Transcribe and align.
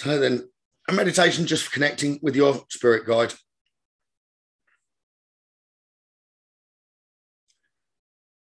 So 0.00 0.18
then, 0.18 0.48
a 0.88 0.94
meditation 0.94 1.46
just 1.46 1.64
for 1.64 1.72
connecting 1.72 2.20
with 2.22 2.34
your 2.34 2.64
spirit 2.70 3.06
guide. 3.06 3.34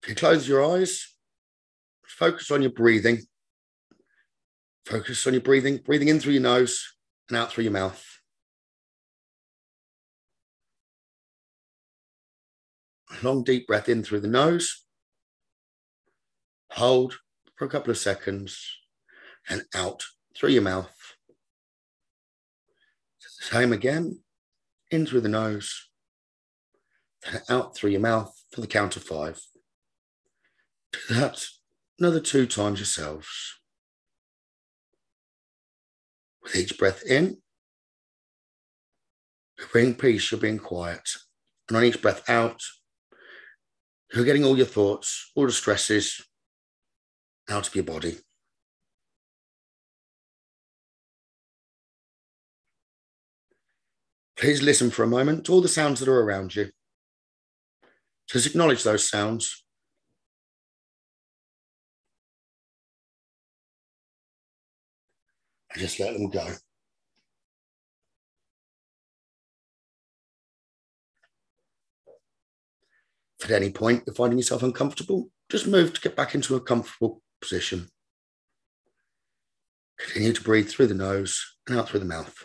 If 0.02 0.08
you 0.08 0.16
close 0.16 0.48
your 0.48 0.64
eyes, 0.64 1.06
focus 2.08 2.50
on 2.50 2.62
your 2.62 2.72
breathing. 2.72 3.24
Focus 4.86 5.28
on 5.28 5.34
your 5.34 5.42
breathing, 5.42 5.82
breathing 5.84 6.08
in 6.08 6.22
through 6.22 6.32
your 6.32 6.42
nose 6.42 6.94
and 7.28 7.38
out 7.38 7.52
through 7.52 7.66
your 7.66 7.74
mouth. 7.74 8.06
A 13.12 13.26
long, 13.26 13.44
deep 13.44 13.68
breath 13.68 13.90
in 13.90 14.02
through 14.02 14.22
the 14.22 14.30
nose. 14.30 14.86
Hold 16.72 17.20
for 17.58 17.66
a 17.66 17.70
couple 17.70 17.92
of 17.92 17.98
seconds 17.98 18.78
and 19.50 19.64
out 19.76 20.06
through 20.34 20.52
your 20.52 20.62
mouth. 20.62 20.96
Same 23.40 23.72
again, 23.72 24.20
in 24.92 25.06
through 25.06 25.22
the 25.22 25.30
nose, 25.30 25.88
out 27.50 27.76
through 27.76 27.92
your 27.92 28.02
mouth 28.02 28.34
for 28.52 28.60
the 28.62 28.68
count 28.68 28.98
of 28.98 29.04
five. 29.04 29.42
Do 30.92 31.16
that 31.16 31.46
another 31.98 32.20
two 32.20 32.46
times 32.46 32.80
yourselves. 32.80 33.28
With 36.44 36.56
each 36.56 36.78
breath 36.78 37.04
in, 37.04 37.38
you're 39.58 39.68
being 39.74 39.96
peace, 39.96 40.32
you're 40.32 40.40
being 40.40 40.60
quiet. 40.60 41.08
And 41.68 41.78
on 41.78 41.84
each 41.84 42.02
breath 42.02 42.30
out, 42.30 42.62
you're 44.14 44.26
getting 44.26 44.44
all 44.44 44.58
your 44.58 44.66
thoughts, 44.66 45.32
all 45.36 45.46
the 45.46 45.52
stresses 45.52 46.22
out 47.50 47.68
of 47.68 47.76
your 47.76 47.84
body. 47.84 48.18
Please 54.40 54.62
listen 54.62 54.90
for 54.90 55.04
a 55.04 55.08
moment 55.08 55.46
to 55.46 55.52
all 55.52 55.62
the 55.62 55.68
sounds 55.68 56.00
that 56.00 56.08
are 56.08 56.22
around 56.22 56.56
you. 56.56 56.70
Just 58.26 58.48
acknowledge 58.48 58.84
those 58.84 59.10
sounds. 59.10 59.66
And 65.74 65.82
just 65.82 66.00
let 66.00 66.14
them 66.14 66.30
go. 66.30 66.54
At 73.44 73.52
any 73.52 73.72
point 73.72 74.04
you're 74.08 74.16
finding 74.16 74.40
yourself 74.40 74.64
uncomfortable, 74.64 75.30
just 75.50 75.68
move 75.68 75.94
to 75.94 76.02
get 76.02 76.16
back 76.16 76.34
into 76.34 76.56
a 76.56 76.62
comfortable 76.62 77.22
position. 77.42 77.90
Continue 79.98 80.32
to 80.32 80.42
breathe 80.42 80.70
through 80.70 80.88
the 80.88 80.94
nose 80.94 81.58
and 81.68 81.78
out 81.78 81.90
through 81.90 82.00
the 82.00 82.06
mouth. 82.06 82.42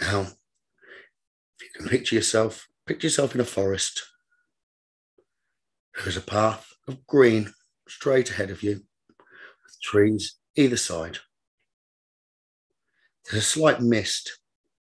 Now, 0.00 0.22
if 0.22 1.62
you 1.62 1.68
can 1.76 1.88
picture 1.88 2.14
yourself, 2.14 2.68
picture 2.86 3.06
yourself 3.06 3.34
in 3.34 3.40
a 3.40 3.44
forest. 3.44 4.02
There's 6.02 6.16
a 6.16 6.22
path 6.22 6.72
of 6.88 7.06
green 7.06 7.52
straight 7.86 8.30
ahead 8.30 8.50
of 8.50 8.62
you, 8.62 8.82
with 9.18 9.80
trees 9.82 10.36
either 10.56 10.76
side. 10.76 11.18
There's 13.24 13.42
a 13.42 13.46
slight 13.46 13.80
mist. 13.80 14.38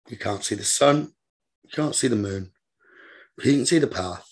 You 0.08 0.16
can't 0.16 0.44
see 0.44 0.54
the 0.54 0.64
sun, 0.64 1.12
you 1.64 1.70
can't 1.72 1.94
see 1.94 2.08
the 2.08 2.16
moon, 2.16 2.52
but 3.36 3.44
you 3.44 3.52
can 3.52 3.66
see 3.66 3.78
the 3.78 3.86
path. 3.86 4.26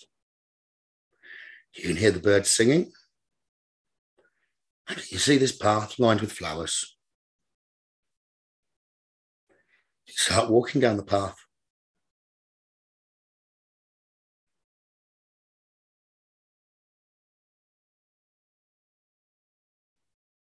You 1.75 1.83
can 1.83 1.97
hear 1.97 2.11
the 2.11 2.19
birds 2.19 2.49
singing. 2.49 2.91
And 4.87 4.97
you 5.11 5.19
see 5.19 5.37
this 5.37 5.55
path 5.55 5.99
lined 5.99 6.21
with 6.21 6.31
flowers. 6.31 6.96
Start 10.09 10.49
walking 10.49 10.81
down 10.81 10.97
the 10.97 11.03
path. 11.03 11.35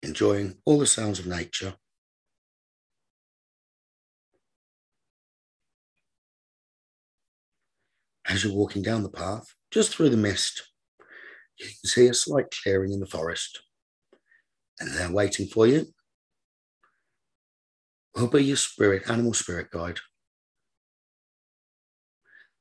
Enjoying 0.03 0.57
all 0.65 0.79
the 0.79 0.87
sounds 0.87 1.19
of 1.19 1.27
nature. 1.27 1.75
As 8.27 8.43
you're 8.43 8.53
walking 8.53 8.81
down 8.81 9.03
the 9.03 9.09
path, 9.09 9.53
just 9.71 9.95
through 9.95 10.09
the 10.09 10.17
mist, 10.17 10.63
you 11.59 11.65
can 11.65 11.89
see 11.89 12.07
a 12.07 12.13
slight 12.13 12.45
clearing 12.63 12.91
in 12.91 12.99
the 12.99 13.05
forest. 13.05 13.61
And 14.79 14.93
they're 14.95 15.11
waiting 15.11 15.47
for 15.47 15.67
you 15.67 15.85
will 18.15 18.27
be 18.27 18.43
your 18.43 18.57
spirit, 18.57 19.09
animal 19.09 19.33
spirit 19.33 19.71
guide. 19.71 19.99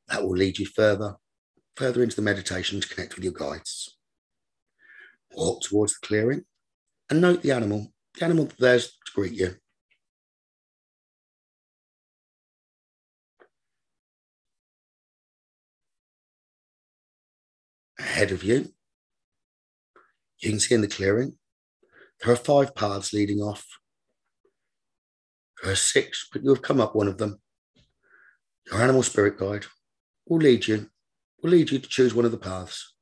That 0.08 0.22
will 0.22 0.36
lead 0.36 0.58
you 0.58 0.66
further, 0.66 1.16
further 1.76 2.02
into 2.02 2.16
the 2.16 2.22
meditation 2.22 2.80
to 2.80 2.88
connect 2.88 3.14
with 3.14 3.24
your 3.24 3.32
guides. 3.32 3.96
Walk 5.32 5.62
towards 5.62 5.98
the 5.98 6.06
clearing 6.06 6.44
and 7.08 7.20
note 7.20 7.42
the 7.42 7.52
animal. 7.52 7.92
The 8.18 8.24
animal 8.24 8.48
there's 8.58 8.88
to 8.88 9.12
greet 9.14 9.32
you. 9.32 9.56
Ahead 17.98 18.32
of 18.32 18.42
you, 18.42 18.72
you 20.40 20.50
can 20.50 20.58
see 20.58 20.74
in 20.74 20.80
the 20.80 20.88
clearing, 20.88 21.34
there 22.22 22.32
are 22.32 22.36
five 22.36 22.74
paths 22.74 23.12
leading 23.12 23.40
off 23.40 23.66
there 25.62 25.72
are 25.72 25.76
six, 25.76 26.28
but 26.32 26.42
you 26.42 26.50
have 26.50 26.62
come 26.62 26.80
up 26.80 26.94
one 26.94 27.08
of 27.08 27.18
them. 27.18 27.40
Your 28.70 28.80
animal 28.80 29.02
spirit 29.02 29.38
guide 29.38 29.66
will 30.26 30.38
lead 30.38 30.66
you, 30.66 30.88
will 31.42 31.50
lead 31.50 31.70
you 31.70 31.78
to 31.78 31.88
choose 31.88 32.14
one 32.14 32.24
of 32.24 32.30
the 32.30 32.38
paths. 32.38 32.94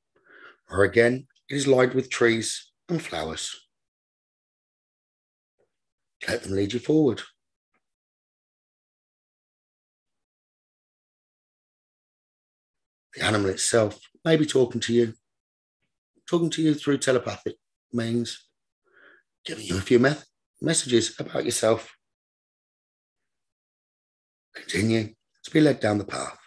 Or 0.70 0.84
again, 0.84 1.26
it 1.48 1.54
is 1.54 1.66
lined 1.66 1.94
with 1.94 2.10
trees 2.10 2.70
and 2.88 3.00
flowers. 3.02 3.54
Let 6.26 6.42
them 6.42 6.52
lead 6.52 6.72
you 6.72 6.80
forward. 6.80 7.22
The 13.14 13.24
animal 13.24 13.50
itself 13.50 13.98
may 14.24 14.36
be 14.36 14.46
talking 14.46 14.80
to 14.82 14.92
you, 14.92 15.14
talking 16.28 16.50
to 16.50 16.62
you 16.62 16.74
through 16.74 16.98
telepathic 16.98 17.56
means, 17.92 18.46
giving 19.44 19.64
you 19.64 19.78
a 19.78 19.80
few 19.80 19.98
me- 19.98 20.12
messages 20.60 21.18
about 21.18 21.44
yourself. 21.44 21.97
Continue 24.60 25.14
to 25.44 25.50
be 25.50 25.60
led 25.60 25.80
down 25.80 25.98
the 25.98 26.04
path. 26.04 26.38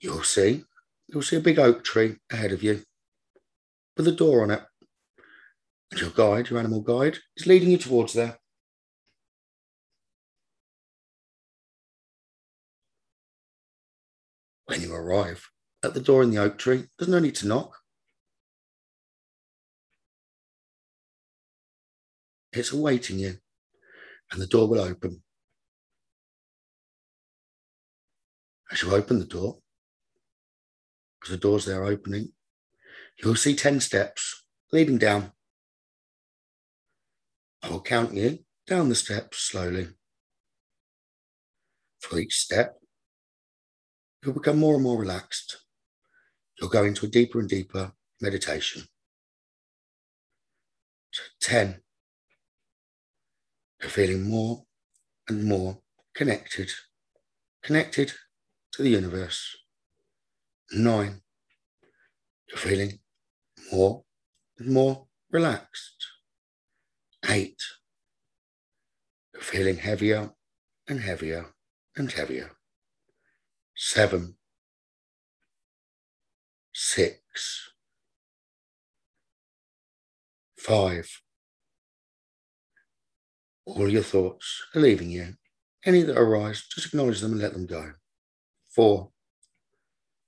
You'll 0.00 0.22
see, 0.22 0.64
you'll 1.08 1.22
see 1.22 1.36
a 1.36 1.40
big 1.40 1.58
oak 1.58 1.82
tree 1.82 2.16
ahead 2.30 2.52
of 2.52 2.62
you 2.62 2.82
with 3.96 4.06
a 4.06 4.12
door 4.12 4.42
on 4.42 4.50
it. 4.50 4.62
And 5.90 6.00
your 6.00 6.10
guide, 6.10 6.50
your 6.50 6.58
animal 6.58 6.82
guide, 6.82 7.18
is 7.36 7.46
leading 7.46 7.70
you 7.70 7.78
towards 7.78 8.12
there. 8.12 8.38
When 14.66 14.82
you 14.82 14.94
arrive 14.94 15.48
at 15.82 15.94
the 15.94 16.00
door 16.00 16.22
in 16.22 16.30
the 16.30 16.38
oak 16.38 16.58
tree, 16.58 16.84
there's 16.98 17.08
no 17.08 17.18
need 17.18 17.36
to 17.36 17.46
knock. 17.46 17.78
It's 22.52 22.72
awaiting 22.72 23.18
you 23.18 23.38
and 24.34 24.42
the 24.42 24.48
door 24.48 24.68
will 24.68 24.80
open. 24.80 25.22
As 28.70 28.82
you 28.82 28.92
open 28.92 29.20
the 29.20 29.24
door, 29.24 29.58
because 31.20 31.30
the 31.30 31.40
door's 31.40 31.64
there 31.64 31.84
opening, 31.84 32.32
you'll 33.22 33.36
see 33.36 33.54
10 33.54 33.78
steps 33.78 34.44
leading 34.72 34.98
down. 34.98 35.30
I 37.62 37.70
will 37.70 37.80
count 37.80 38.12
you 38.14 38.40
down 38.66 38.88
the 38.88 38.96
steps 38.96 39.38
slowly. 39.38 39.88
For 42.00 42.18
each 42.18 42.34
step, 42.34 42.80
you'll 44.22 44.34
become 44.34 44.58
more 44.58 44.74
and 44.74 44.82
more 44.82 44.98
relaxed. 44.98 45.58
You'll 46.60 46.70
go 46.70 46.84
into 46.84 47.06
a 47.06 47.08
deeper 47.08 47.38
and 47.38 47.48
deeper 47.48 47.92
meditation. 48.20 48.82
So 51.12 51.22
10, 51.40 51.68
you're 51.68 51.83
feeling 53.90 54.28
more 54.28 54.64
and 55.28 55.44
more 55.44 55.78
connected, 56.14 56.70
connected 57.62 58.12
to 58.72 58.82
the 58.82 58.90
universe. 58.90 59.56
Nine, 60.72 61.20
you're 62.48 62.58
feeling 62.58 63.00
more 63.72 64.04
and 64.58 64.72
more 64.72 65.06
relaxed. 65.30 66.06
Eight. 67.28 67.60
You're 69.32 69.42
feeling 69.42 69.78
heavier 69.78 70.30
and 70.88 71.00
heavier 71.00 71.54
and 71.96 72.10
heavier. 72.12 72.52
Seven. 73.76 74.36
Six. 76.72 77.70
Five. 80.58 81.23
All 83.66 83.88
your 83.88 84.02
thoughts 84.02 84.62
are 84.74 84.80
leaving 84.80 85.10
you. 85.10 85.34
Any 85.84 86.02
that 86.02 86.18
arise, 86.18 86.66
just 86.70 86.86
acknowledge 86.86 87.20
them 87.20 87.32
and 87.32 87.40
let 87.40 87.52
them 87.52 87.66
go. 87.66 87.92
Four. 88.74 89.10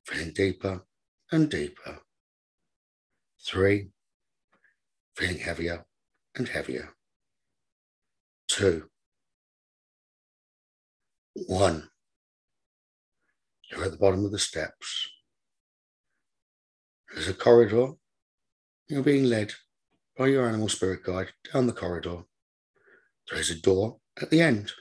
Feeling 0.04 0.32
deeper 0.32 0.82
and 1.30 1.50
deeper. 1.50 2.00
Three. 3.44 3.90
Feeling 5.16 5.38
heavier 5.38 5.86
and 6.34 6.48
heavier. 6.48 6.94
Two. 8.48 8.88
One. 11.34 11.90
You're 13.70 13.84
at 13.84 13.90
the 13.90 13.98
bottom 13.98 14.24
of 14.24 14.32
the 14.32 14.38
steps. 14.38 15.08
There's 17.12 17.28
a 17.28 17.34
corridor. 17.34 17.92
You're 18.88 19.02
being 19.02 19.24
led 19.24 19.52
by 20.16 20.28
your 20.28 20.46
animal 20.46 20.68
spirit 20.68 21.02
guide 21.02 21.28
down 21.52 21.66
the 21.66 21.72
corridor. 21.72 22.24
There 23.30 23.40
is 23.40 23.50
a 23.50 23.60
door 23.60 23.98
at 24.20 24.30
the 24.30 24.40
end. 24.40 24.72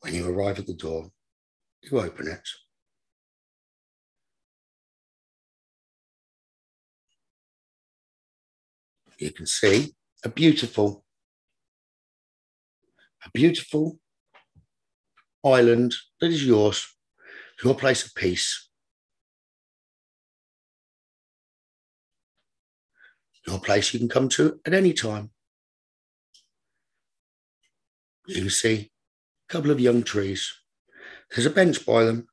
When 0.00 0.14
you 0.14 0.28
arrive 0.28 0.58
at 0.58 0.66
the 0.66 0.74
door, 0.74 1.10
you 1.82 1.98
open 1.98 2.28
it. 2.28 2.48
You 9.18 9.32
can 9.32 9.46
see 9.46 9.94
a 10.22 10.28
beautiful, 10.28 11.04
a 13.24 13.30
beautiful 13.32 13.98
island 15.42 15.94
that 16.20 16.30
is 16.30 16.44
yours, 16.44 16.86
your 17.64 17.74
place 17.74 18.04
of 18.04 18.14
peace. 18.14 18.68
Your 23.46 23.60
place 23.60 23.94
you 23.94 24.00
can 24.00 24.08
come 24.08 24.28
to 24.30 24.60
at 24.66 24.74
any 24.74 24.92
time. 24.92 25.30
You 28.28 28.50
see 28.50 28.90
a 29.48 29.52
couple 29.52 29.70
of 29.70 29.78
young 29.78 30.02
trees. 30.02 30.52
There's 31.30 31.46
a 31.46 31.50
bench 31.50 31.86
by 31.86 32.04
them. 32.04 32.26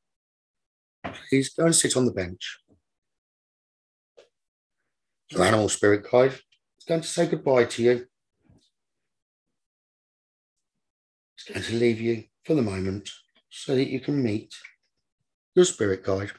Please 1.29 1.53
go 1.53 1.65
and 1.65 1.75
sit 1.75 1.95
on 1.95 2.05
the 2.05 2.11
bench. 2.11 2.59
Your 5.29 5.43
animal 5.43 5.69
spirit 5.69 6.05
guide 6.11 6.33
is 6.33 6.85
going 6.87 7.01
to 7.01 7.07
say 7.07 7.27
goodbye 7.27 7.65
to 7.65 7.83
you. 7.83 8.07
It's 11.37 11.47
going 11.47 11.61
to 11.63 11.75
leave 11.75 12.01
you 12.01 12.23
for 12.43 12.55
the 12.55 12.61
moment 12.61 13.09
so 13.49 13.75
that 13.75 13.89
you 13.89 13.99
can 13.99 14.23
meet 14.23 14.53
your 15.55 15.65
spirit 15.65 16.03
guide. 16.03 16.31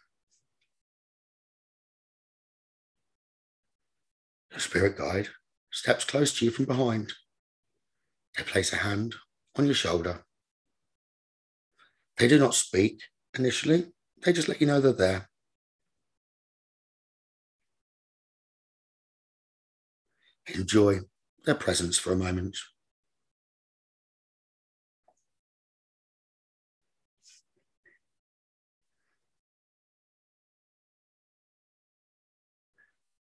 Your 4.50 4.60
spirit 4.60 4.96
guide 4.96 5.28
steps 5.70 6.04
close 6.04 6.36
to 6.38 6.44
you 6.44 6.50
from 6.50 6.64
behind. 6.64 7.12
They 8.36 8.42
place 8.42 8.72
a 8.72 8.76
hand 8.76 9.14
on 9.56 9.66
your 9.66 9.74
shoulder. 9.74 10.24
They 12.16 12.28
do 12.28 12.38
not 12.38 12.54
speak 12.54 13.02
initially, 13.36 13.92
they 14.24 14.32
just 14.32 14.48
let 14.48 14.60
you 14.60 14.66
know 14.66 14.80
they're 14.80 14.92
there. 14.92 15.28
Enjoy 20.54 21.00
their 21.44 21.54
presence 21.54 21.98
for 21.98 22.12
a 22.12 22.16
moment. 22.16 22.56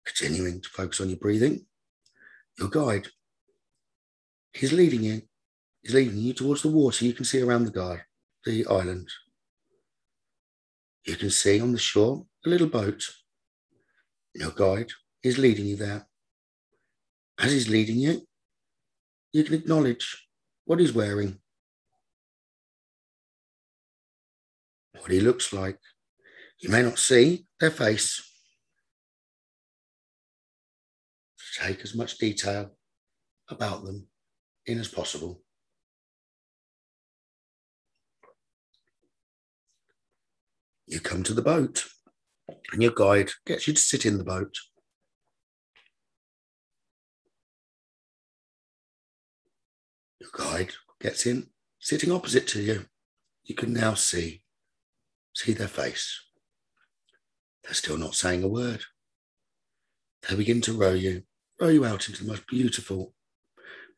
Continuing 0.04 0.60
to 0.60 0.68
focus 0.68 1.00
on 1.00 1.08
your 1.08 1.18
breathing, 1.18 1.66
your 2.58 2.68
guide. 2.68 3.08
He's 4.52 4.72
leading 4.72 5.02
you. 5.02 5.22
He's 5.86 5.94
leading 5.94 6.18
you 6.18 6.32
towards 6.32 6.62
the 6.62 6.68
water 6.68 7.04
you 7.04 7.12
can 7.12 7.24
see 7.24 7.40
around 7.40 7.62
the 7.62 7.70
guide, 7.70 8.02
the 8.44 8.66
island. 8.66 9.08
You 11.06 11.14
can 11.14 11.30
see 11.30 11.60
on 11.60 11.70
the 11.70 11.78
shore 11.78 12.26
a 12.44 12.48
little 12.48 12.66
boat. 12.66 13.04
Your 14.34 14.50
guide 14.50 14.90
is 15.22 15.38
leading 15.38 15.66
you 15.66 15.76
there. 15.76 16.08
As 17.38 17.52
he's 17.52 17.68
leading 17.68 17.98
you, 17.98 18.26
you 19.32 19.44
can 19.44 19.54
acknowledge 19.54 20.26
what 20.64 20.80
he's 20.80 20.92
wearing, 20.92 21.38
what 24.98 25.12
he 25.12 25.20
looks 25.20 25.52
like. 25.52 25.78
You 26.58 26.68
may 26.68 26.82
not 26.82 26.98
see 26.98 27.46
their 27.60 27.70
face, 27.70 28.28
take 31.60 31.82
as 31.82 31.94
much 31.94 32.18
detail 32.18 32.72
about 33.48 33.84
them 33.84 34.08
in 34.66 34.80
as 34.80 34.88
possible. 34.88 35.44
You 40.86 41.00
come 41.00 41.22
to 41.24 41.34
the 41.34 41.42
boat, 41.42 41.84
and 42.72 42.82
your 42.82 42.92
guide 42.92 43.30
gets 43.44 43.66
you 43.66 43.74
to 43.74 43.80
sit 43.80 44.06
in 44.06 44.18
the 44.18 44.24
boat. 44.24 44.54
Your 50.20 50.30
guide 50.32 50.72
gets 51.00 51.26
in, 51.26 51.48
sitting 51.80 52.12
opposite 52.12 52.46
to 52.48 52.62
you. 52.62 52.86
You 53.44 53.54
can 53.54 53.72
now 53.72 53.94
see, 53.94 54.42
see 55.34 55.52
their 55.52 55.68
face. 55.68 56.20
They're 57.64 57.74
still 57.74 57.96
not 57.96 58.14
saying 58.14 58.42
a 58.42 58.48
word. 58.48 58.84
They 60.28 60.36
begin 60.36 60.60
to 60.62 60.72
row 60.72 60.92
you 60.92 61.22
row 61.60 61.68
you 61.68 61.84
out 61.84 62.08
into 62.08 62.22
the 62.22 62.30
most 62.30 62.46
beautiful, 62.46 63.14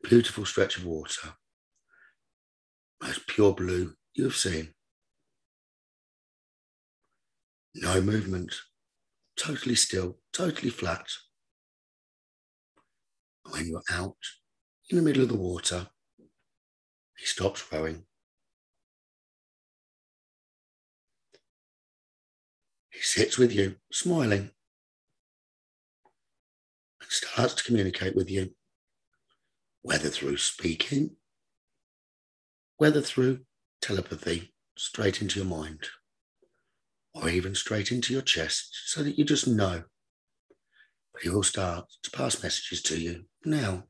beautiful 0.03 0.45
stretch 0.45 0.77
of 0.77 0.85
water, 0.85 1.33
most 3.03 3.27
pure 3.27 3.53
blue 3.53 3.93
you 4.13 4.23
have 4.23 4.35
seen. 4.35 4.73
No 7.75 8.01
movement, 8.01 8.55
totally 9.35 9.75
still, 9.75 10.17
totally 10.33 10.69
flat. 10.69 11.07
When 13.51 13.67
you're 13.67 13.83
out 13.91 14.17
in 14.89 14.97
the 14.97 15.03
middle 15.03 15.23
of 15.23 15.29
the 15.29 15.37
water, 15.37 15.89
he 17.17 17.25
stops 17.25 17.71
rowing. 17.71 18.05
He 22.91 23.01
sits 23.01 23.37
with 23.37 23.53
you, 23.53 23.75
smiling 23.91 24.51
and 27.01 27.09
starts 27.09 27.53
to 27.55 27.63
communicate 27.63 28.15
with 28.15 28.29
you, 28.29 28.55
whether 29.81 30.09
through 30.09 30.37
speaking, 30.37 31.15
whether 32.77 33.01
through 33.01 33.41
telepathy 33.81 34.53
straight 34.77 35.21
into 35.21 35.39
your 35.39 35.47
mind, 35.47 35.87
or 37.13 37.29
even 37.29 37.55
straight 37.55 37.91
into 37.91 38.13
your 38.13 38.21
chest 38.21 38.69
so 38.85 39.03
that 39.03 39.17
you 39.17 39.25
just 39.25 39.47
know. 39.47 39.83
But 41.13 41.23
he 41.23 41.29
will 41.29 41.43
start 41.43 41.85
to 42.03 42.11
pass 42.11 42.41
messages 42.41 42.81
to 42.83 42.99
you 42.99 43.25
now. 43.43 43.83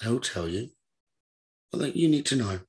They'll 0.00 0.18
tell 0.18 0.48
you 0.48 0.70
what 1.70 1.80
that 1.80 1.96
you 1.96 2.08
need 2.08 2.26
to 2.26 2.36
know. 2.36 2.60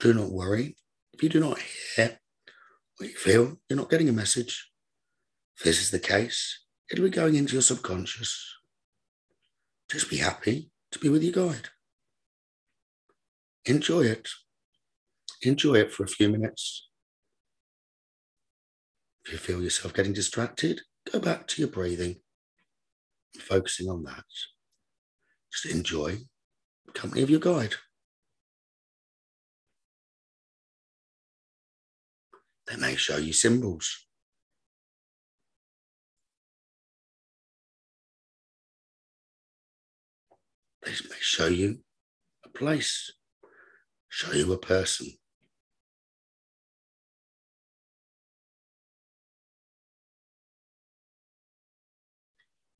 Do 0.00 0.12
not 0.12 0.30
worry. 0.30 0.76
If 1.14 1.22
you 1.22 1.28
do 1.28 1.40
not 1.40 1.58
hear 1.96 2.18
what 2.98 3.08
you 3.08 3.16
feel, 3.16 3.56
you're 3.68 3.78
not 3.78 3.88
getting 3.88 4.08
a 4.08 4.12
message. 4.12 4.70
If 5.56 5.64
this 5.64 5.80
is 5.80 5.90
the 5.90 5.98
case, 5.98 6.60
it'll 6.90 7.04
be 7.04 7.10
going 7.10 7.36
into 7.36 7.54
your 7.54 7.62
subconscious. 7.62 8.61
Just 9.92 10.08
be 10.08 10.16
happy 10.16 10.70
to 10.90 10.98
be 10.98 11.10
with 11.10 11.22
your 11.22 11.34
guide. 11.34 11.68
Enjoy 13.66 14.00
it. 14.00 14.26
Enjoy 15.42 15.74
it 15.74 15.92
for 15.92 16.04
a 16.04 16.08
few 16.08 16.30
minutes. 16.30 16.88
If 19.26 19.32
you 19.32 19.38
feel 19.38 19.62
yourself 19.62 19.92
getting 19.92 20.14
distracted, 20.14 20.80
go 21.12 21.20
back 21.20 21.46
to 21.48 21.60
your 21.60 21.70
breathing, 21.70 22.16
focusing 23.38 23.90
on 23.90 24.02
that. 24.04 24.24
Just 25.52 25.74
enjoy 25.74 26.20
the 26.86 26.92
company 26.92 27.20
of 27.20 27.28
your 27.28 27.40
guide. 27.40 27.74
They 32.66 32.76
may 32.76 32.96
show 32.96 33.18
you 33.18 33.34
symbols. 33.34 34.06
They 40.84 40.90
may 40.90 41.16
show 41.20 41.46
you 41.46 41.78
a 42.44 42.48
place 42.48 43.12
show 44.12 44.32
you 44.32 44.52
a 44.52 44.58
person. 44.58 45.06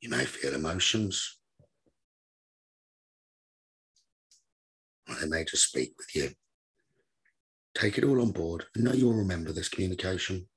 You 0.02 0.10
may 0.10 0.26
feel 0.26 0.54
emotions. 0.54 1.38
Or 5.08 5.14
they 5.14 5.26
may 5.26 5.44
just 5.44 5.68
speak 5.68 5.94
with 5.96 6.14
you. 6.14 6.30
Take 7.74 7.96
it 7.96 8.04
all 8.04 8.20
on 8.20 8.32
board 8.32 8.66
and 8.74 8.84
know 8.84 8.92
you'll 8.92 9.14
remember 9.14 9.52
this 9.52 9.70
communication. 9.70 10.48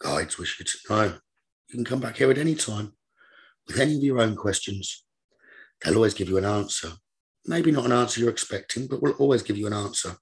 Guides 0.00 0.38
wish 0.38 0.58
you 0.58 0.64
to 0.64 0.78
know 0.88 1.18
you 1.68 1.74
can 1.74 1.84
come 1.84 2.00
back 2.00 2.16
here 2.16 2.30
at 2.30 2.38
any 2.38 2.54
time 2.54 2.92
with 3.66 3.78
any 3.78 3.96
of 3.96 4.02
your 4.02 4.20
own 4.20 4.36
questions. 4.36 5.04
They'll 5.80 5.96
always 5.96 6.14
give 6.14 6.28
you 6.28 6.38
an 6.38 6.44
answer. 6.44 6.92
Maybe 7.46 7.70
not 7.70 7.84
an 7.84 7.92
answer 7.92 8.20
you're 8.20 8.30
expecting, 8.30 8.86
but 8.86 9.02
we'll 9.02 9.12
always 9.12 9.42
give 9.42 9.56
you 9.56 9.66
an 9.66 9.72
answer. 9.72 10.16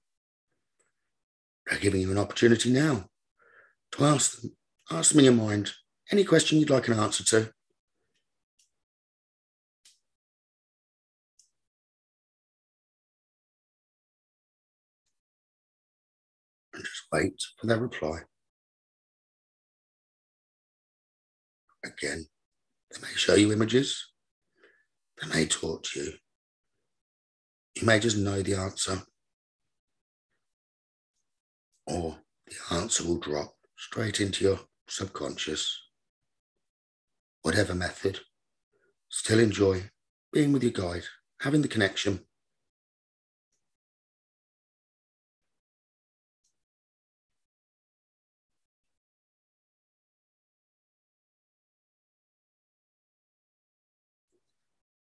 They're 1.65 1.79
giving 1.79 2.01
you 2.01 2.11
an 2.11 2.17
opportunity 2.17 2.71
now 2.71 3.09
to 3.93 4.05
ask 4.05 4.41
them, 4.41 4.55
ask 4.91 5.11
them 5.11 5.19
in 5.19 5.25
your 5.25 5.33
mind 5.33 5.71
any 6.11 6.23
question 6.23 6.59
you'd 6.59 6.69
like 6.69 6.87
an 6.87 6.99
answer 6.99 7.23
to. 7.25 7.51
And 16.73 16.83
just 16.83 17.07
wait 17.11 17.41
for 17.59 17.67
their 17.67 17.79
reply. 17.79 18.19
Again, 21.87 22.25
they 22.91 23.01
may 23.01 23.13
show 23.15 23.35
you 23.35 23.53
images, 23.53 24.11
they 25.21 25.27
may 25.29 25.45
talk 25.45 25.83
to 25.83 25.99
you. 25.99 26.13
You 27.75 27.85
may 27.85 27.99
just 27.99 28.17
know 28.17 28.41
the 28.41 28.55
answer, 28.55 29.03
or 31.85 32.17
the 32.45 32.75
answer 32.75 33.05
will 33.05 33.19
drop 33.19 33.55
straight 33.77 34.19
into 34.19 34.43
your 34.43 34.59
subconscious. 34.89 35.79
Whatever 37.43 37.73
method, 37.73 38.19
still 39.09 39.39
enjoy 39.39 39.89
being 40.33 40.51
with 40.51 40.63
your 40.63 40.73
guide, 40.73 41.05
having 41.39 41.61
the 41.61 41.67
connection. 41.69 42.26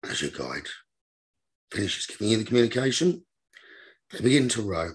As 0.09 0.21
your 0.21 0.31
guide 0.31 0.67
finishes 1.71 2.07
giving 2.07 2.29
you 2.29 2.37
the 2.37 2.43
communication, 2.43 3.23
they 4.11 4.21
begin 4.21 4.49
to 4.49 4.61
row. 4.63 4.89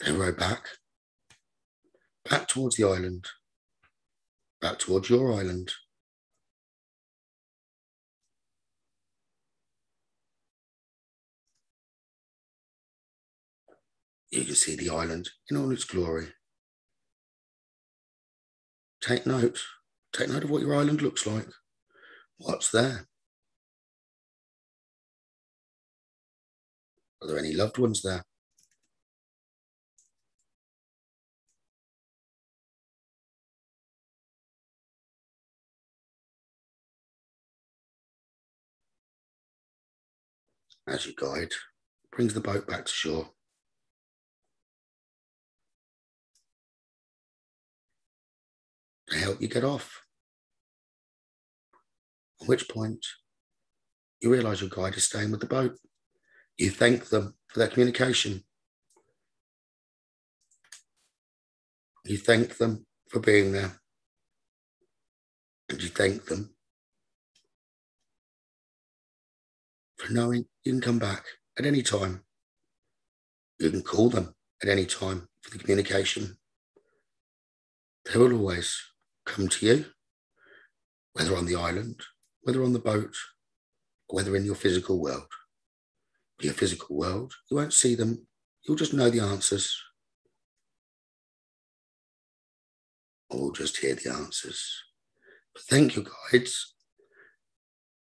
They 0.00 0.12
row 0.12 0.32
back, 0.32 0.66
back 2.28 2.48
towards 2.48 2.76
the 2.76 2.84
island, 2.84 3.24
back 4.60 4.78
towards 4.78 5.08
your 5.08 5.32
island. 5.32 5.72
You 14.30 14.44
can 14.44 14.54
see 14.54 14.76
the 14.76 14.90
island 14.90 15.30
in 15.48 15.56
all 15.56 15.70
its 15.70 15.84
glory. 15.84 16.26
Take 19.00 19.24
note. 19.24 19.62
Take 20.12 20.28
note 20.28 20.44
of 20.44 20.50
what 20.50 20.62
your 20.62 20.74
island 20.74 21.00
looks 21.00 21.26
like. 21.26 21.46
What's 22.38 22.70
there? 22.70 23.06
Are 27.22 27.28
there 27.28 27.38
any 27.38 27.54
loved 27.54 27.78
ones 27.78 28.02
there? 28.02 28.22
As 40.88 41.04
your 41.04 41.14
guide 41.18 41.52
brings 42.12 42.32
the 42.32 42.40
boat 42.40 42.66
back 42.68 42.84
to 42.84 42.92
shore. 42.92 43.30
To 49.08 49.18
help 49.18 49.40
you 49.40 49.48
get 49.48 49.64
off. 49.64 50.02
At 52.40 52.46
which 52.46 52.68
point 52.68 53.04
you 54.20 54.30
realize 54.30 54.60
your 54.60 54.70
guide 54.70 54.94
is 54.94 55.04
staying 55.04 55.32
with 55.32 55.40
the 55.40 55.46
boat. 55.46 55.76
You 56.58 56.70
thank 56.70 57.10
them 57.10 57.34
for 57.48 57.58
their 57.58 57.68
communication. 57.68 58.42
You 62.04 62.16
thank 62.16 62.56
them 62.56 62.86
for 63.10 63.20
being 63.20 63.52
there. 63.52 63.80
And 65.68 65.82
you 65.82 65.88
thank 65.88 66.24
them 66.26 66.54
for 69.98 70.12
knowing 70.12 70.46
you 70.64 70.72
can 70.72 70.80
come 70.80 70.98
back 70.98 71.24
at 71.58 71.66
any 71.66 71.82
time. 71.82 72.22
You 73.58 73.70
can 73.70 73.82
call 73.82 74.08
them 74.08 74.34
at 74.62 74.68
any 74.68 74.86
time 74.86 75.28
for 75.42 75.50
the 75.50 75.58
communication. 75.58 76.38
They 78.04 78.18
will 78.18 78.32
always 78.32 78.80
come 79.26 79.48
to 79.48 79.66
you, 79.66 79.84
whether 81.12 81.36
on 81.36 81.46
the 81.46 81.56
island, 81.56 82.00
whether 82.42 82.62
on 82.62 82.72
the 82.72 82.78
boat, 82.78 83.14
whether 84.08 84.36
in 84.36 84.44
your 84.44 84.54
physical 84.54 85.00
world 85.00 85.26
your 86.40 86.54
physical 86.54 86.96
world. 86.96 87.34
You 87.50 87.56
won't 87.56 87.72
see 87.72 87.94
them, 87.94 88.26
you'll 88.62 88.76
just 88.76 88.94
know 88.94 89.10
the 89.10 89.20
answers. 89.20 89.82
Or 93.30 93.52
just 93.52 93.78
hear 93.78 93.94
the 93.94 94.12
answers. 94.12 94.82
But 95.54 95.62
thank 95.64 95.96
you, 95.96 96.06
guides. 96.32 96.74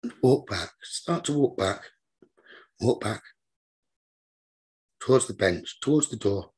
And 0.03 0.13
walk 0.23 0.49
back. 0.49 0.71
Start 0.83 1.25
to 1.25 1.33
walk 1.33 1.57
back. 1.57 1.83
Walk 2.81 3.01
back 3.01 3.23
towards 5.01 5.27
the 5.27 5.35
bench, 5.35 5.81
towards 5.81 6.09
the 6.11 6.17
door, 6.17 6.51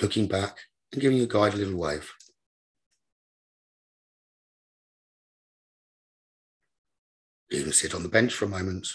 looking 0.00 0.26
back 0.26 0.58
and 0.92 1.00
giving 1.00 1.18
your 1.18 1.26
guide 1.26 1.54
a 1.54 1.56
little 1.56 1.78
wave. 1.78 2.12
You 7.50 7.62
can 7.62 7.72
sit 7.72 7.94
on 7.94 8.02
the 8.02 8.08
bench 8.08 8.32
for 8.34 8.46
a 8.46 8.48
moment 8.48 8.88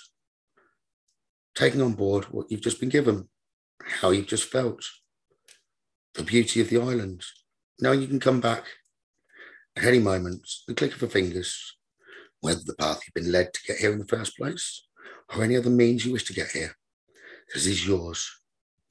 taking 1.57 1.81
on 1.81 1.93
board 1.93 2.25
what 2.25 2.51
you've 2.51 2.61
just 2.61 2.79
been 2.79 2.89
given, 2.89 3.27
how 3.81 4.11
you've 4.11 4.27
just 4.27 4.51
felt, 4.51 4.85
the 6.13 6.21
beauty 6.21 6.61
of 6.61 6.69
the 6.69 6.79
island, 6.79 7.23
Now 7.79 7.91
you 7.91 8.07
can 8.07 8.19
come 8.19 8.39
back 8.39 8.63
at 9.75 9.83
any 9.83 9.99
moment, 9.99 10.47
the 10.67 10.73
click 10.73 10.95
of 10.95 11.03
a 11.03 11.07
fingers, 11.07 11.77
whether 12.41 12.61
the 12.63 12.75
path 12.75 13.01
you've 13.05 13.23
been 13.23 13.31
led 13.31 13.53
to 13.53 13.59
get 13.67 13.77
here 13.77 13.91
in 13.91 13.99
the 13.99 14.07
first 14.07 14.37
place 14.37 14.85
or 15.33 15.43
any 15.43 15.57
other 15.57 15.69
means 15.69 16.05
you 16.05 16.11
wish 16.11 16.25
to 16.25 16.33
get 16.33 16.51
here. 16.51 16.75
This 17.53 17.65
is 17.65 17.87
yours, 17.87 18.29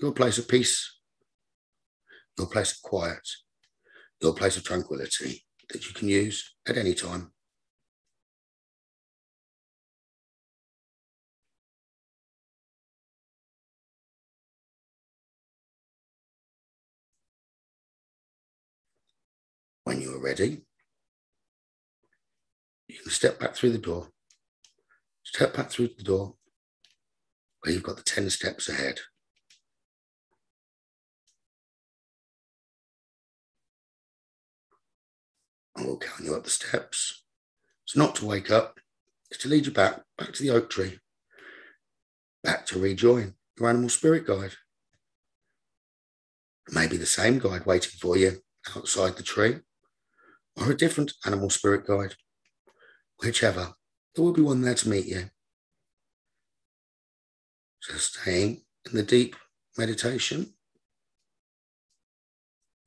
your 0.01 0.13
place 0.13 0.39
of 0.39 0.49
peace, 0.49 0.99
your 2.39 2.49
place 2.49 2.73
of 2.73 2.83
quiet, 2.83 3.29
your 4.21 4.35
place 4.35 4.57
of 4.57 4.65
tranquility 4.65 5.45
that 5.71 5.87
you 5.87 5.95
can 5.95 6.09
use 6.09 6.55
at 6.69 6.77
any 6.77 6.95
time. 6.95 7.33
When 19.87 20.01
you 20.01 20.17
are 20.17 20.21
ready, 20.21 20.63
you 22.89 22.99
can 23.01 23.13
step 23.13 23.39
back 23.39 23.55
through 23.55 23.71
the 23.71 23.79
door. 23.79 24.09
Step 25.23 25.55
back 25.55 25.71
through 25.71 25.91
the 25.97 26.03
door 26.03 26.35
where 27.61 27.73
you've 27.73 27.85
got 27.85 27.97
the 27.97 28.03
10 28.03 28.29
steps 28.31 28.69
ahead. 28.69 28.99
And 35.77 35.87
we'll 35.87 35.99
count 35.99 36.25
you 36.25 36.35
up 36.35 36.43
the 36.43 36.51
steps. 36.51 37.23
It's 37.85 37.97
not 37.97 38.17
to 38.17 38.27
wake 38.27 38.51
up, 38.51 38.81
it's 39.31 39.41
to 39.45 39.49
lead 39.49 39.67
you 39.67 39.73
back, 39.73 40.03
back 40.19 40.33
to 40.33 40.43
the 40.43 40.51
oak 40.51 40.69
tree, 40.69 40.99
back 42.43 42.67
to 42.67 42.81
rejoin 42.81 43.35
your 43.57 43.69
animal 43.69 43.91
spirit 43.91 44.27
guide. 44.27 44.55
Maybe 46.73 46.97
the 46.97 47.07
same 47.07 47.39
guide 47.39 47.67
waiting 47.67 47.93
for 48.01 48.17
you 48.17 48.43
outside 48.75 49.17
the 49.17 49.23
tree 49.23 49.61
or 50.57 50.71
a 50.71 50.77
different 50.77 51.13
animal 51.25 51.51
spirit 51.51 51.87
guide, 51.87 52.15
whichever, 53.23 53.75
there 54.15 54.25
will 54.25 54.33
be 54.33 54.43
one 54.43 54.63
there 54.63 54.75
to 54.75 54.89
meet 54.89 55.07
you. 55.07 55.31
So 57.81 57.95
staying 57.97 58.63
in 58.87 58.97
the 58.97 59.03
deep 59.03 59.37
meditation, 59.77 60.55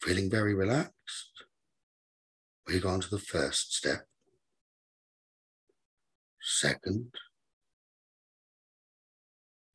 feeling 0.02 0.30
very 0.30 0.54
relaxed, 0.54 1.44
we 2.68 2.80
go 2.80 2.90
on 2.90 3.02
to 3.02 3.10
the 3.10 3.20
first 3.20 3.76
step. 3.76 4.06
Second, 6.42 7.14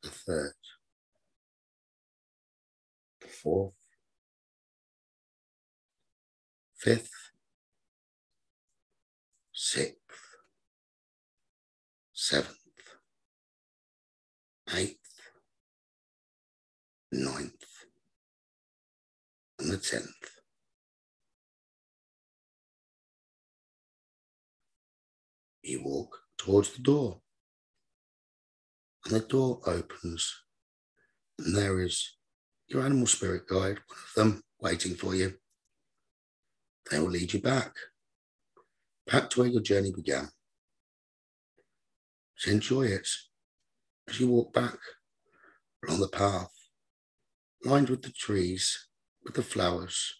the 0.03 0.11
third, 0.11 0.53
the 3.21 3.29
fourth, 3.29 3.75
fifth, 6.77 7.24
sixth, 9.75 9.97
seventh, 12.13 12.55
eighth, 14.73 14.99
ninth, 17.11 17.65
and 19.59 19.73
the 19.73 19.77
tenth. 19.77 20.07
You 25.65 25.83
walk 25.83 26.19
towards 26.39 26.75
the 26.75 26.83
door, 26.83 27.23
and 29.05 29.15
the 29.17 29.27
door 29.27 29.61
opens, 29.67 30.33
and 31.41 31.57
there 31.57 31.81
is 31.81 32.17
your 32.69 32.83
animal 32.85 33.09
spirit 33.09 33.49
guide, 33.49 33.81
one 33.89 33.99
of 34.07 34.15
them 34.15 34.43
waiting 34.61 34.95
for 34.95 35.17
you. 35.17 35.35
They 36.89 37.01
will 37.01 37.11
lead 37.11 37.33
you 37.33 37.41
back, 37.41 37.75
back 39.07 39.31
to 39.31 39.41
where 39.41 39.49
your 39.49 39.63
journey 39.63 39.93
began. 39.95 40.29
So 42.37 42.51
enjoy 42.51 42.83
it 42.83 43.09
as 44.09 44.21
you 44.21 44.29
walk 44.29 44.53
back 44.53 44.79
along 45.87 46.01
the 46.01 46.09
path, 46.09 46.51
lined 47.65 47.91
with 47.91 48.03
the 48.03 48.11
trees, 48.11 48.89
with 49.23 49.35
the 49.35 49.43
flowers 49.43 50.15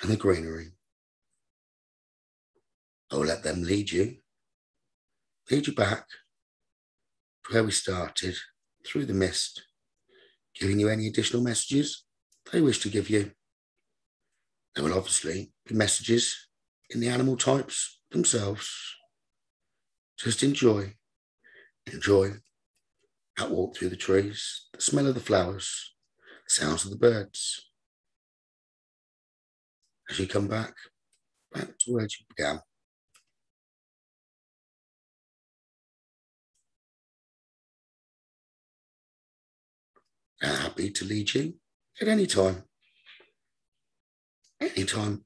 and 0.00 0.10
the 0.10 0.16
greenery. 0.16 0.72
I 3.10 3.16
will 3.16 3.26
let 3.26 3.42
them 3.42 3.62
lead 3.62 3.90
you, 3.90 4.16
lead 5.50 5.66
you 5.66 5.74
back 5.74 6.06
to 7.46 7.52
where 7.52 7.64
we 7.64 7.72
started, 7.72 8.36
through 8.86 9.04
the 9.04 9.14
mist, 9.14 9.62
giving 10.58 10.80
you 10.80 10.88
any 10.88 11.06
additional 11.06 11.42
messages 11.42 12.04
they 12.50 12.60
wish 12.60 12.80
to 12.80 12.88
give 12.88 13.10
you. 13.10 13.32
There 14.74 14.84
will 14.84 14.96
obviously 14.96 15.52
be 15.66 15.74
messages 15.74 16.48
in 16.90 17.00
the 17.00 17.08
animal 17.08 17.36
types 17.36 17.99
themselves. 18.10 18.96
Just 20.18 20.42
enjoy, 20.42 20.94
enjoy 21.90 22.30
that 23.36 23.50
walk 23.50 23.76
through 23.76 23.88
the 23.88 23.96
trees, 23.96 24.66
the 24.72 24.80
smell 24.80 25.06
of 25.06 25.14
the 25.14 25.20
flowers, 25.20 25.94
the 26.46 26.50
sounds 26.50 26.84
of 26.84 26.90
the 26.90 26.98
birds. 26.98 27.70
As 30.10 30.18
you 30.18 30.26
come 30.26 30.48
back, 30.48 30.74
back 31.52 31.78
to 31.78 31.92
where 31.92 32.02
you 32.04 32.26
began. 32.36 32.60
I'm 40.42 40.56
happy 40.56 40.90
to 40.90 41.04
lead 41.04 41.34
you 41.34 41.54
at 42.00 42.08
any 42.08 42.26
time 42.26 42.64
Any 44.60 44.84
time. 44.84 45.24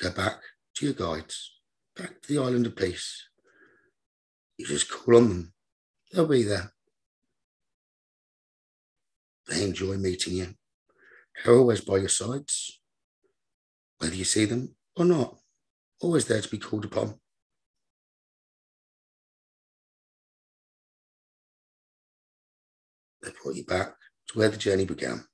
go 0.00 0.10
back 0.10 0.40
to 0.76 0.84
your 0.86 0.94
guides, 0.94 1.53
back 1.96 2.22
to 2.22 2.28
the 2.28 2.38
island 2.38 2.66
of 2.66 2.76
peace. 2.76 3.28
You 4.56 4.66
just 4.66 4.90
call 4.90 5.16
on 5.16 5.28
them, 5.28 5.52
they'll 6.12 6.26
be 6.26 6.42
there. 6.42 6.72
They 9.48 9.64
enjoy 9.64 9.96
meeting 9.96 10.34
you. 10.34 10.54
They're 11.44 11.54
always 11.54 11.80
by 11.80 11.98
your 11.98 12.08
sides, 12.08 12.80
whether 13.98 14.14
you 14.14 14.24
see 14.24 14.44
them 14.44 14.74
or 14.96 15.04
not, 15.04 15.36
always 16.00 16.26
there 16.26 16.40
to 16.40 16.48
be 16.48 16.58
called 16.58 16.84
upon. 16.84 17.14
They 23.22 23.30
brought 23.42 23.56
you 23.56 23.64
back 23.64 23.94
to 24.28 24.38
where 24.38 24.48
the 24.48 24.56
journey 24.56 24.84
began. 24.84 25.24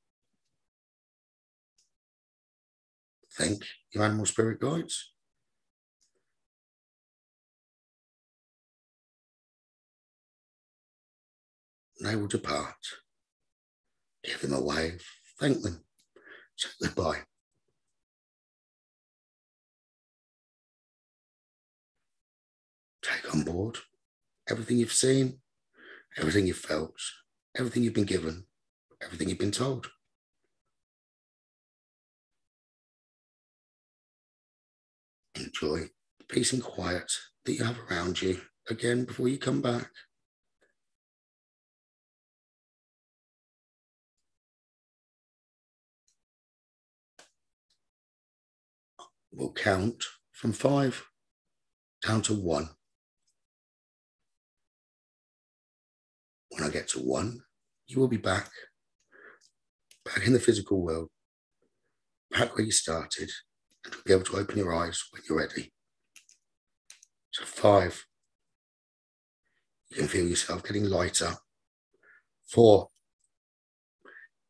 thank 3.41 3.65
your 3.93 4.05
animal 4.05 4.27
spirit 4.27 4.61
guides. 4.61 5.13
They 12.01 12.17
will 12.17 12.29
depart. 12.29 12.77
Give 14.25 14.41
them 14.41 14.53
a 14.53 14.63
wave, 14.63 15.05
thank 15.39 15.63
them, 15.63 15.85
say 16.57 16.69
goodbye. 16.83 17.21
Take 23.03 23.35
on 23.35 23.45
board 23.45 23.79
everything 24.49 24.79
you've 24.79 24.93
seen, 24.93 25.41
everything 26.19 26.47
you've 26.47 26.57
felt, 26.57 27.01
everything 27.57 27.83
you've 27.83 27.95
been 27.95 28.05
given, 28.05 28.45
everything 29.03 29.29
you've 29.29 29.39
been 29.39 29.51
told. 29.51 29.89
enjoy 35.37 35.89
the 36.19 36.25
peace 36.29 36.53
and 36.53 36.63
quiet 36.63 37.11
that 37.45 37.53
you 37.53 37.65
have 37.65 37.79
around 37.91 38.21
you 38.21 38.41
again 38.69 39.05
before 39.05 39.29
you 39.29 39.39
come 39.39 39.61
back. 39.61 39.91
We'll 49.33 49.53
count 49.53 50.05
from 50.33 50.53
five 50.53 51.05
down 52.07 52.23
to 52.23 52.35
one. 52.35 52.71
When 56.51 56.65
I 56.65 56.71
get 56.71 56.89
to 56.89 56.99
one, 56.99 57.41
you 57.87 58.01
will 58.01 58.09
be 58.09 58.17
back, 58.17 58.51
back 60.05 60.27
in 60.27 60.33
the 60.33 60.41
physical 60.41 60.83
world, 60.83 61.09
back 62.31 62.57
where 62.57 62.65
you 62.65 62.73
started, 62.73 63.31
and 63.85 63.95
you'll 63.95 64.03
be 64.05 64.13
able 64.13 64.25
to 64.25 64.37
open 64.37 64.59
your 64.59 64.75
eyes 64.75 65.03
when 65.11 65.23
you're 65.29 65.39
ready. 65.39 65.73
So, 67.31 67.45
five, 67.45 68.05
you 69.91 69.97
can 69.97 70.09
feel 70.09 70.27
yourself 70.27 70.65
getting 70.65 70.85
lighter. 70.85 71.35
Four, 72.49 72.89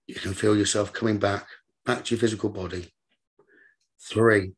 you 0.06 0.14
can 0.14 0.32
feel 0.32 0.56
yourself 0.56 0.92
coming 0.92 1.18
back, 1.18 1.46
back 1.84 2.04
to 2.04 2.14
your 2.14 2.20
physical 2.20 2.48
body. 2.48 2.90
Three, 4.00 4.54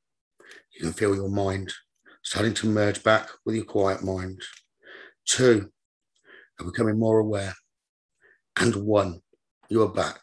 you 0.75 0.81
can 0.81 0.93
feel 0.93 1.15
your 1.15 1.29
mind 1.29 1.73
starting 2.23 2.55
to 2.55 2.67
merge 2.67 3.03
back 3.03 3.29
with 3.45 3.55
your 3.55 3.65
quiet 3.65 4.03
mind. 4.03 4.41
Two, 5.27 5.71
you're 6.59 6.71
becoming 6.71 6.99
more 6.99 7.19
aware. 7.19 7.55
And 8.59 8.75
one, 8.77 9.21
you 9.69 9.83
are 9.83 9.89
back. 9.89 10.21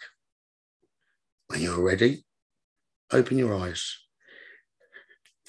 When 1.48 1.62
you're 1.62 1.84
ready, 1.84 2.26
open 3.12 3.38
your 3.38 3.56
eyes 3.56 3.98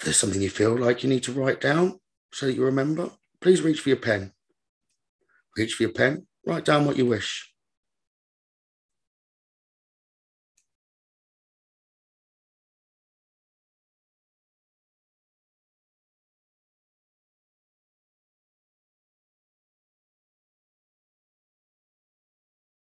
if 0.01 0.05
there's 0.05 0.17
something 0.17 0.41
you 0.41 0.49
feel 0.49 0.75
like 0.75 1.03
you 1.03 1.11
need 1.11 1.23
to 1.25 1.33
write 1.33 1.61
down 1.61 2.01
so 2.33 2.47
that 2.47 2.55
you 2.55 2.65
remember, 2.65 3.11
please 3.43 3.61
reach 3.61 3.83
for 3.83 3.91
your 3.91 3.99
pen. 3.99 4.33
Reach 5.59 5.75
for 5.75 5.83
your 5.83 5.93
pen, 5.93 6.27
write 6.47 6.65
down 6.65 6.87
what 6.87 6.97
you 6.97 7.05
wish. 7.05 7.50